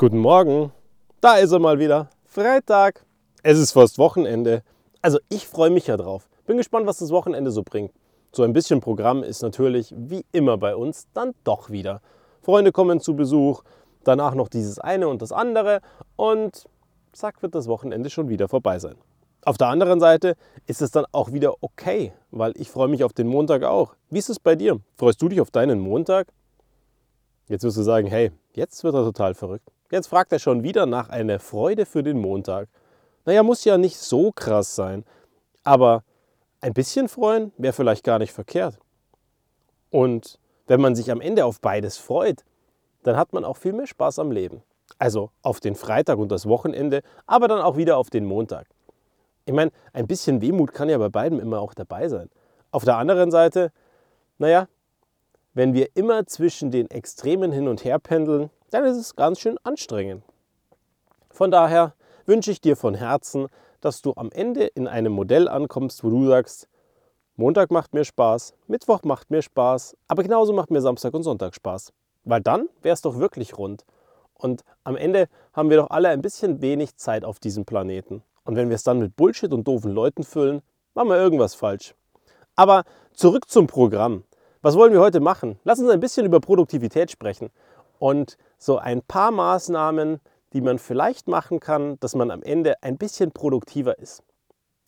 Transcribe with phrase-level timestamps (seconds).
[0.00, 0.72] Guten Morgen,
[1.20, 2.08] da ist er mal wieder.
[2.24, 3.04] Freitag.
[3.42, 4.62] Es ist fast Wochenende.
[5.02, 6.30] Also ich freue mich ja drauf.
[6.46, 7.92] Bin gespannt, was das Wochenende so bringt.
[8.32, 12.00] So ein bisschen Programm ist natürlich wie immer bei uns dann doch wieder.
[12.40, 13.62] Freunde kommen zu Besuch,
[14.02, 15.82] danach noch dieses eine und das andere
[16.16, 16.64] und
[17.12, 18.96] zack wird das Wochenende schon wieder vorbei sein.
[19.44, 20.34] Auf der anderen Seite
[20.66, 23.96] ist es dann auch wieder okay, weil ich freue mich auf den Montag auch.
[24.08, 24.80] Wie ist es bei dir?
[24.96, 26.28] Freust du dich auf deinen Montag?
[27.48, 29.70] Jetzt wirst du sagen, hey, jetzt wird er total verrückt.
[29.90, 32.68] Jetzt fragt er schon wieder nach einer Freude für den Montag.
[33.24, 35.04] Naja, muss ja nicht so krass sein.
[35.64, 36.04] Aber
[36.60, 38.78] ein bisschen freuen wäre vielleicht gar nicht verkehrt.
[39.90, 42.44] Und wenn man sich am Ende auf beides freut,
[43.02, 44.62] dann hat man auch viel mehr Spaß am Leben.
[44.98, 48.66] Also auf den Freitag und das Wochenende, aber dann auch wieder auf den Montag.
[49.46, 52.28] Ich meine, ein bisschen Wehmut kann ja bei beidem immer auch dabei sein.
[52.70, 53.72] Auf der anderen Seite,
[54.38, 54.68] naja,
[55.54, 59.58] wenn wir immer zwischen den Extremen hin und her pendeln, dann ist es ganz schön
[59.62, 60.22] anstrengend.
[61.30, 61.94] Von daher
[62.26, 63.48] wünsche ich dir von Herzen,
[63.80, 66.68] dass du am Ende in einem Modell ankommst, wo du sagst,
[67.36, 71.54] Montag macht mir Spaß, Mittwoch macht mir Spaß, aber genauso macht mir Samstag und Sonntag
[71.54, 71.92] Spaß.
[72.24, 73.84] Weil dann wäre es doch wirklich rund.
[74.34, 78.22] Und am Ende haben wir doch alle ein bisschen wenig Zeit auf diesem Planeten.
[78.44, 80.62] Und wenn wir es dann mit Bullshit und doofen Leuten füllen,
[80.94, 81.94] machen wir irgendwas falsch.
[82.56, 82.84] Aber
[83.14, 84.24] zurück zum Programm.
[84.60, 85.58] Was wollen wir heute machen?
[85.64, 87.50] Lass uns ein bisschen über Produktivität sprechen
[87.98, 90.20] und so ein paar Maßnahmen,
[90.52, 94.22] die man vielleicht machen kann, dass man am Ende ein bisschen produktiver ist.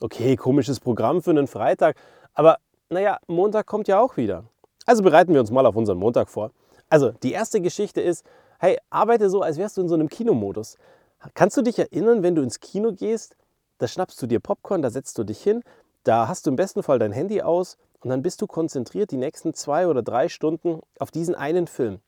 [0.00, 1.96] Okay, komisches Programm für einen Freitag,
[2.34, 4.44] aber naja, Montag kommt ja auch wieder.
[4.86, 6.50] Also bereiten wir uns mal auf unseren Montag vor.
[6.88, 8.26] Also die erste Geschichte ist,
[8.58, 10.76] hey, arbeite so, als wärst du in so einem Kinomodus.
[11.34, 13.36] Kannst du dich erinnern, wenn du ins Kino gehst,
[13.78, 15.62] da schnappst du dir Popcorn, da setzt du dich hin,
[16.02, 19.16] da hast du im besten Fall dein Handy aus und dann bist du konzentriert die
[19.16, 22.00] nächsten zwei oder drei Stunden auf diesen einen Film,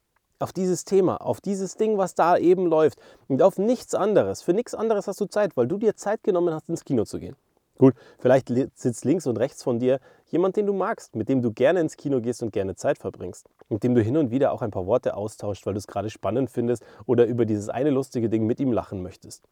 [0.43, 2.99] auf dieses Thema, auf dieses Ding, was da eben läuft
[3.29, 4.43] und auf nichts anderes.
[4.43, 7.19] Für nichts anderes hast du Zeit, weil du dir Zeit genommen hast, ins Kino zu
[7.19, 7.37] gehen.
[7.79, 11.53] Gut, vielleicht sitzt links und rechts von dir jemand, den du magst, mit dem du
[11.53, 14.63] gerne ins Kino gehst und gerne Zeit verbringst, mit dem du hin und wieder auch
[14.63, 18.29] ein paar Worte austauscht, weil du es gerade spannend findest oder über dieses eine lustige
[18.29, 19.43] Ding mit ihm lachen möchtest.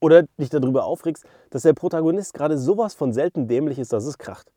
[0.00, 4.18] Oder dich darüber aufregst, dass der Protagonist gerade sowas von selten dämlich ist, dass es
[4.18, 4.50] kracht.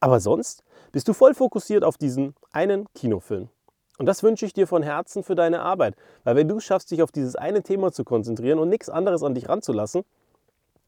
[0.00, 3.48] Aber sonst bist du voll fokussiert auf diesen einen Kinofilm.
[4.00, 5.94] Und das wünsche ich dir von Herzen für deine Arbeit.
[6.24, 9.34] Weil wenn du schaffst, dich auf dieses eine Thema zu konzentrieren und nichts anderes an
[9.34, 10.04] dich ranzulassen,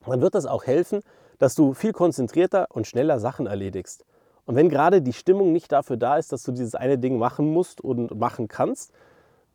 [0.07, 1.03] dann wird das auch helfen,
[1.39, 4.07] dass du viel konzentrierter und schneller Sachen erledigst.
[4.47, 7.53] Und wenn gerade die Stimmung nicht dafür da ist, dass du dieses eine Ding machen
[7.53, 8.95] musst und machen kannst,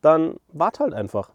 [0.02, 1.32] dann wart halt einfach.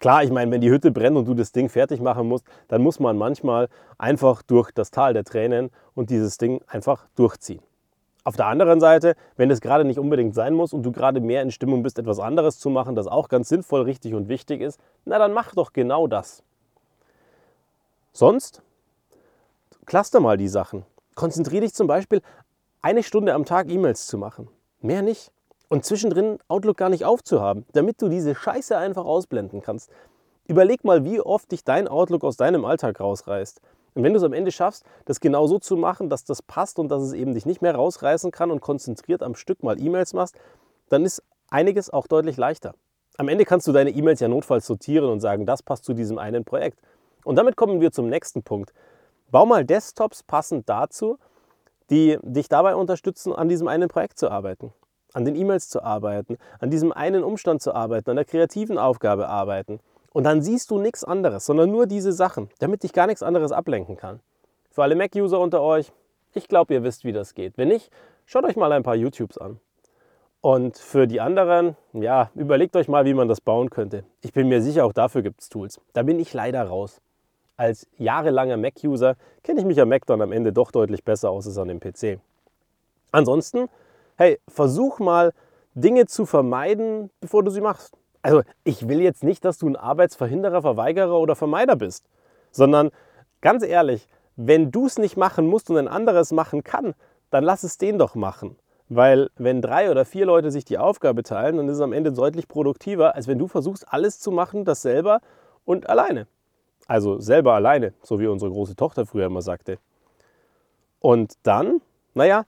[0.00, 2.82] Klar, ich meine, wenn die Hütte brennt und du das Ding fertig machen musst, dann
[2.82, 7.62] muss man manchmal einfach durch das Tal der Tränen und dieses Ding einfach durchziehen.
[8.24, 11.42] Auf der anderen Seite, wenn es gerade nicht unbedingt sein muss und du gerade mehr
[11.42, 14.80] in Stimmung bist, etwas anderes zu machen, das auch ganz sinnvoll, richtig und wichtig ist,
[15.04, 16.42] na dann mach doch genau das.
[18.12, 18.62] Sonst
[19.84, 20.84] cluster mal die Sachen.
[21.14, 22.22] Konzentriere dich zum Beispiel
[22.80, 24.48] eine Stunde am Tag E-Mails zu machen.
[24.80, 25.30] Mehr nicht
[25.68, 29.90] und zwischendrin Outlook gar nicht aufzuhaben, damit du diese Scheiße einfach ausblenden kannst.
[30.46, 33.60] Überleg mal, wie oft dich dein Outlook aus deinem Alltag rausreißt.
[33.94, 36.78] Und wenn du es am Ende schaffst, das genau so zu machen, dass das passt
[36.78, 40.12] und dass es eben dich nicht mehr rausreißen kann und konzentriert am Stück mal E-Mails
[40.14, 40.36] machst,
[40.88, 42.74] dann ist einiges auch deutlich leichter.
[43.16, 46.18] Am Ende kannst du deine E-Mails ja notfalls sortieren und sagen, das passt zu diesem
[46.18, 46.80] einen Projekt.
[47.24, 48.72] Und damit kommen wir zum nächsten Punkt.
[49.30, 51.18] Bau mal Desktops passend dazu,
[51.90, 54.72] die dich dabei unterstützen, an diesem einen Projekt zu arbeiten
[55.14, 59.28] an den E-Mails zu arbeiten, an diesem einen Umstand zu arbeiten, an der kreativen Aufgabe
[59.28, 59.80] arbeiten.
[60.14, 63.52] Und dann siehst du nichts anderes, sondern nur diese Sachen, damit dich gar nichts anderes
[63.52, 64.20] ablenken kann.
[64.70, 65.92] Für alle Mac-User unter euch,
[66.32, 67.58] ich glaube, ihr wisst, wie das geht.
[67.58, 67.90] Wenn nicht,
[68.24, 69.60] schaut euch mal ein paar YouTubes an.
[70.40, 74.04] Und für die anderen, ja, überlegt euch mal, wie man das bauen könnte.
[74.22, 75.80] Ich bin mir sicher, auch dafür gibt es Tools.
[75.92, 77.00] Da bin ich leider raus.
[77.56, 81.46] Als jahrelanger Mac-User kenne ich mich am Mac dann am Ende doch deutlich besser aus
[81.46, 82.18] als an dem PC.
[83.12, 83.68] Ansonsten
[84.16, 85.32] hey, versuch mal
[85.74, 87.96] Dinge zu vermeiden, bevor du sie machst.
[88.24, 92.06] Also ich will jetzt nicht, dass du ein Arbeitsverhinderer, Verweigerer oder Vermeider bist,
[92.52, 92.90] sondern
[93.42, 96.94] ganz ehrlich, wenn du es nicht machen musst und ein anderes machen kann,
[97.28, 98.56] dann lass es den doch machen.
[98.88, 102.12] Weil wenn drei oder vier Leute sich die Aufgabe teilen, dann ist es am Ende
[102.12, 105.20] deutlich produktiver, als wenn du versuchst, alles zu machen, das selber
[105.66, 106.26] und alleine.
[106.86, 109.76] Also selber alleine, so wie unsere große Tochter früher immer sagte.
[110.98, 111.82] Und dann,
[112.14, 112.46] naja,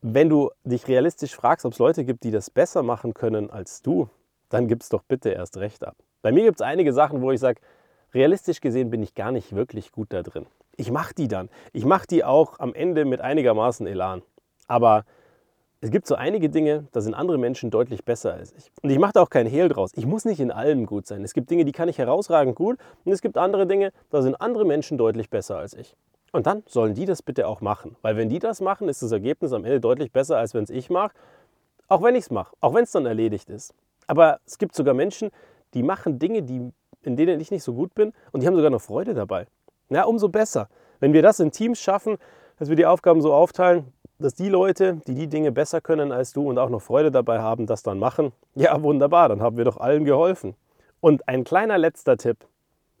[0.00, 3.82] wenn du dich realistisch fragst, ob es Leute gibt, die das besser machen können als
[3.82, 4.08] du,
[4.52, 5.96] dann gib es doch bitte erst recht ab.
[6.20, 7.60] Bei mir gibt es einige Sachen, wo ich sage,
[8.14, 10.46] realistisch gesehen bin ich gar nicht wirklich gut da drin.
[10.76, 11.48] Ich mache die dann.
[11.72, 14.22] Ich mache die auch am Ende mit einigermaßen Elan.
[14.68, 15.04] Aber
[15.80, 18.70] es gibt so einige Dinge, da sind andere Menschen deutlich besser als ich.
[18.82, 19.90] Und ich mache da auch keinen Hehl draus.
[19.96, 21.24] Ich muss nicht in allem gut sein.
[21.24, 24.40] Es gibt Dinge, die kann ich herausragend gut und es gibt andere Dinge, da sind
[24.40, 25.96] andere Menschen deutlich besser als ich.
[26.30, 27.96] Und dann sollen die das bitte auch machen.
[28.00, 30.70] Weil wenn die das machen, ist das Ergebnis am Ende deutlich besser, als wenn es
[30.70, 31.12] ich mache.
[31.88, 33.74] Auch wenn ich es mache, auch wenn es dann erledigt ist.
[34.12, 35.30] Aber es gibt sogar Menschen,
[35.72, 36.70] die machen Dinge, die,
[37.02, 39.46] in denen ich nicht so gut bin und die haben sogar noch Freude dabei.
[39.88, 40.68] Ja, umso besser.
[41.00, 42.18] Wenn wir das in Teams schaffen,
[42.58, 46.34] dass wir die Aufgaben so aufteilen, dass die Leute, die die Dinge besser können als
[46.34, 49.64] du und auch noch Freude dabei haben, das dann machen, ja wunderbar, dann haben wir
[49.64, 50.56] doch allen geholfen.
[51.00, 52.36] Und ein kleiner letzter Tipp.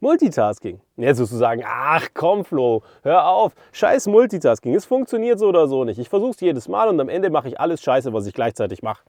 [0.00, 0.80] Multitasking.
[0.96, 5.68] Jetzt wirst du sagen, ach komm Flo, hör auf, scheiß Multitasking, es funktioniert so oder
[5.68, 5.98] so nicht.
[5.98, 8.82] Ich versuche es jedes Mal und am Ende mache ich alles scheiße, was ich gleichzeitig
[8.82, 9.04] mache.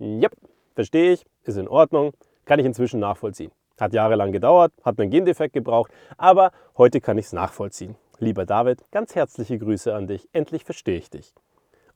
[0.00, 0.32] Yep,
[0.80, 2.14] verstehe ich, ist in Ordnung,
[2.46, 3.52] kann ich inzwischen nachvollziehen.
[3.78, 7.96] Hat jahrelang gedauert, hat einen Gendefekt gebraucht, aber heute kann ich es nachvollziehen.
[8.18, 10.26] Lieber David, ganz herzliche Grüße an dich.
[10.32, 11.34] Endlich verstehe ich dich.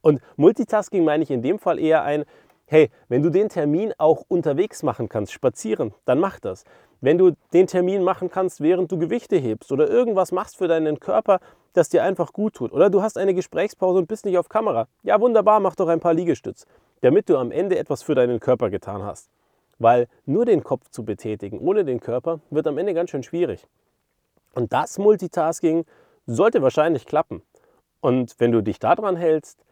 [0.03, 2.27] Und Multitasking meine ich in dem Fall eher ein,
[2.67, 6.65] hey, wenn du den Termin auch unterwegs machen kannst, spazieren, dann mach das.
[7.01, 11.01] Wenn du den Termin machen kannst, während du Gewichte hebst oder irgendwas machst für deinen
[11.01, 11.41] Körper,
[11.73, 12.71] das dir einfach gut tut.
[12.71, 14.89] Oder du hast eine Gesprächspause und bist nicht auf Kamera.
[15.05, 16.67] Ja, wunderbar, mach doch ein paar Liegestütz,
[17.05, 19.29] damit du am Ende etwas für deinen Körper getan hast.
[19.79, 23.67] Weil nur den Kopf zu betätigen ohne den Körper wird am Ende ganz schön schwierig.
[24.55, 25.85] Und das Multitasking
[26.25, 27.43] sollte wahrscheinlich klappen.
[28.01, 29.63] Und wenn du dich daran hältst,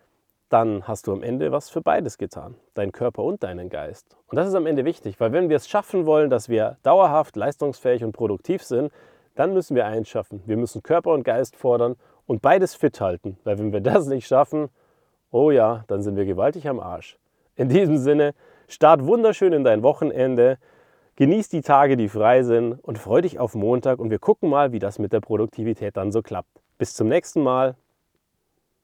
[0.50, 4.14] dann hast du am Ende was für beides getan, dein Körper und deinen Geist.
[4.26, 7.36] Und das ist am Ende wichtig, weil wenn wir es schaffen wollen, dass wir dauerhaft
[7.36, 8.92] leistungsfähig und produktiv sind,
[9.36, 10.42] dann müssen wir eins schaffen.
[10.44, 11.96] Wir müssen Körper und Geist fordern
[12.26, 14.68] und beides fit halten, weil wenn wir das nicht schaffen,
[15.30, 17.18] oh ja, dann sind wir gewaltig am Arsch.
[17.54, 18.34] In diesem Sinne,
[18.66, 20.56] start wunderschön in dein Wochenende,
[21.16, 24.72] genieß die Tage, die frei sind und freu dich auf Montag und wir gucken mal,
[24.72, 26.62] wie das mit der Produktivität dann so klappt.
[26.78, 27.76] Bis zum nächsten Mal.